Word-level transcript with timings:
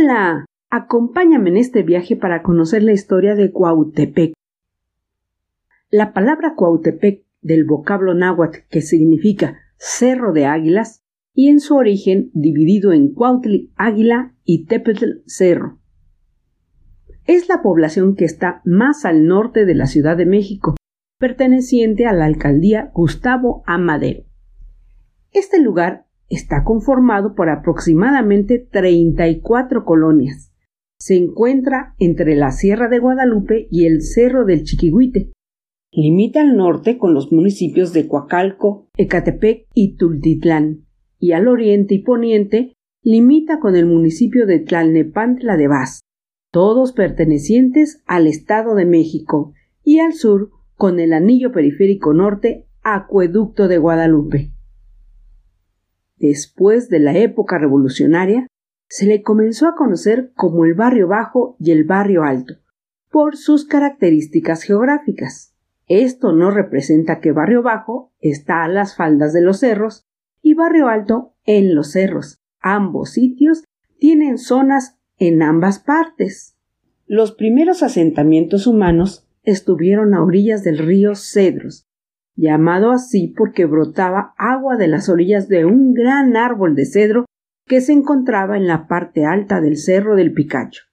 Hola, 0.00 0.44
acompáñame 0.70 1.50
en 1.50 1.56
este 1.56 1.82
viaje 1.82 2.14
para 2.14 2.42
conocer 2.42 2.84
la 2.84 2.92
historia 2.92 3.34
de 3.34 3.50
Cuautepec. 3.50 4.32
La 5.90 6.12
palabra 6.12 6.54
Cuautepec 6.54 7.24
del 7.40 7.64
vocablo 7.64 8.14
náhuatl 8.14 8.58
que 8.70 8.80
significa 8.80 9.58
cerro 9.76 10.32
de 10.32 10.46
águilas 10.46 11.02
y 11.34 11.48
en 11.48 11.58
su 11.58 11.74
origen 11.74 12.30
dividido 12.32 12.92
en 12.92 13.12
Cuautli 13.12 13.72
águila 13.76 14.34
y 14.44 14.66
Tepetl 14.66 15.22
cerro. 15.26 15.80
Es 17.24 17.48
la 17.48 17.60
población 17.60 18.14
que 18.14 18.24
está 18.24 18.60
más 18.64 19.04
al 19.04 19.26
norte 19.26 19.64
de 19.64 19.74
la 19.74 19.86
Ciudad 19.86 20.16
de 20.16 20.26
México, 20.26 20.76
perteneciente 21.18 22.06
a 22.06 22.12
la 22.12 22.26
alcaldía 22.26 22.92
Gustavo 22.94 23.64
Amadero. 23.66 24.24
Este 25.32 25.60
lugar 25.60 26.07
está 26.28 26.64
conformado 26.64 27.34
por 27.34 27.48
aproximadamente 27.48 28.58
34 28.58 29.84
colonias. 29.84 30.52
Se 30.98 31.16
encuentra 31.16 31.94
entre 31.98 32.34
la 32.34 32.50
Sierra 32.50 32.88
de 32.88 32.98
Guadalupe 32.98 33.68
y 33.70 33.86
el 33.86 34.02
Cerro 34.02 34.44
del 34.44 34.64
Chiquihuite. 34.64 35.32
Limita 35.92 36.40
al 36.40 36.56
norte 36.56 36.98
con 36.98 37.14
los 37.14 37.32
municipios 37.32 37.92
de 37.92 38.08
Coacalco, 38.08 38.88
Ecatepec 38.96 39.66
y 39.74 39.96
Tultitlán, 39.96 40.86
y 41.18 41.32
al 41.32 41.48
oriente 41.48 41.94
y 41.94 42.00
poniente 42.00 42.74
limita 43.02 43.58
con 43.60 43.76
el 43.76 43.86
municipio 43.86 44.44
de 44.44 44.58
Tlalnepantla 44.58 45.56
de 45.56 45.68
Vaz, 45.68 46.00
todos 46.52 46.92
pertenecientes 46.92 48.02
al 48.06 48.26
Estado 48.26 48.74
de 48.74 48.84
México, 48.84 49.54
y 49.82 50.00
al 50.00 50.12
sur 50.12 50.50
con 50.74 51.00
el 51.00 51.12
anillo 51.12 51.52
periférico 51.52 52.12
norte 52.12 52.66
Acueducto 52.82 53.68
de 53.68 53.78
Guadalupe. 53.78 54.52
Después 56.18 56.88
de 56.88 56.98
la 56.98 57.16
época 57.16 57.58
revolucionaria, 57.58 58.46
se 58.88 59.06
le 59.06 59.22
comenzó 59.22 59.68
a 59.68 59.74
conocer 59.74 60.32
como 60.34 60.64
el 60.64 60.74
barrio 60.74 61.08
bajo 61.08 61.56
y 61.60 61.70
el 61.70 61.84
barrio 61.84 62.24
alto, 62.24 62.54
por 63.10 63.36
sus 63.36 63.64
características 63.64 64.62
geográficas. 64.62 65.54
Esto 65.86 66.32
no 66.32 66.50
representa 66.50 67.20
que 67.20 67.32
barrio 67.32 67.62
bajo 67.62 68.12
está 68.20 68.64
a 68.64 68.68
las 68.68 68.96
faldas 68.96 69.32
de 69.32 69.42
los 69.42 69.60
cerros 69.60 70.06
y 70.42 70.54
barrio 70.54 70.88
alto 70.88 71.34
en 71.44 71.74
los 71.74 71.92
cerros. 71.92 72.40
Ambos 72.60 73.10
sitios 73.10 73.64
tienen 73.98 74.38
zonas 74.38 74.98
en 75.18 75.42
ambas 75.42 75.78
partes. 75.78 76.56
Los 77.06 77.32
primeros 77.32 77.82
asentamientos 77.82 78.66
humanos 78.66 79.26
estuvieron 79.42 80.14
a 80.14 80.22
orillas 80.22 80.62
del 80.62 80.78
río 80.78 81.14
Cedros, 81.14 81.87
llamado 82.38 82.92
así 82.92 83.34
porque 83.36 83.66
brotaba 83.66 84.32
agua 84.38 84.76
de 84.76 84.86
las 84.86 85.08
orillas 85.08 85.48
de 85.48 85.64
un 85.64 85.92
gran 85.92 86.36
árbol 86.36 86.76
de 86.76 86.86
cedro 86.86 87.24
que 87.66 87.80
se 87.80 87.92
encontraba 87.92 88.56
en 88.56 88.68
la 88.68 88.86
parte 88.86 89.24
alta 89.24 89.60
del 89.60 89.76
cerro 89.76 90.14
del 90.14 90.32
Picacho. 90.32 90.84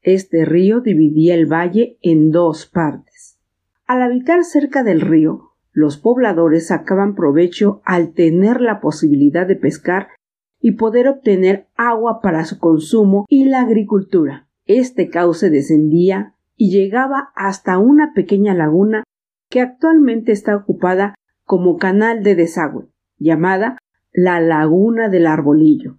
Este 0.00 0.46
río 0.46 0.80
dividía 0.80 1.34
el 1.34 1.44
valle 1.44 1.98
en 2.00 2.30
dos 2.30 2.66
partes. 2.66 3.38
Al 3.86 4.00
habitar 4.00 4.44
cerca 4.44 4.82
del 4.82 5.02
río, 5.02 5.50
los 5.72 5.98
pobladores 5.98 6.68
sacaban 6.68 7.14
provecho 7.14 7.82
al 7.84 8.14
tener 8.14 8.62
la 8.62 8.80
posibilidad 8.80 9.46
de 9.46 9.56
pescar 9.56 10.08
y 10.58 10.72
poder 10.72 11.06
obtener 11.06 11.66
agua 11.76 12.20
para 12.22 12.46
su 12.46 12.58
consumo 12.58 13.26
y 13.28 13.44
la 13.44 13.60
agricultura. 13.60 14.48
Este 14.64 15.10
cauce 15.10 15.50
descendía 15.50 16.34
y 16.56 16.70
llegaba 16.70 17.30
hasta 17.36 17.78
una 17.78 18.12
pequeña 18.14 18.54
laguna 18.54 19.04
que 19.48 19.60
actualmente 19.60 20.32
está 20.32 20.56
ocupada 20.56 21.14
como 21.44 21.78
canal 21.78 22.22
de 22.22 22.34
desagüe, 22.34 22.88
llamada 23.18 23.78
la 24.12 24.40
Laguna 24.40 25.08
del 25.08 25.26
Arbolillo. 25.26 25.98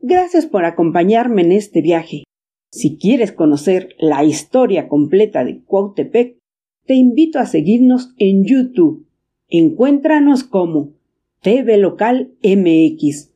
Gracias 0.00 0.46
por 0.46 0.64
acompañarme 0.64 1.42
en 1.42 1.52
este 1.52 1.82
viaje. 1.82 2.24
Si 2.70 2.98
quieres 2.98 3.32
conocer 3.32 3.94
la 3.98 4.24
historia 4.24 4.88
completa 4.88 5.44
de 5.44 5.62
Cuautepec, 5.64 6.38
te 6.84 6.94
invito 6.94 7.38
a 7.38 7.46
seguirnos 7.46 8.14
en 8.18 8.44
YouTube. 8.44 9.06
Encuéntranos 9.48 10.44
como 10.44 10.92
TV 11.40 11.76
Local 11.78 12.32
MX 12.42 13.35